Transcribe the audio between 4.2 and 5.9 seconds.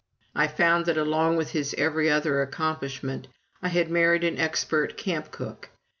an expert camp cook.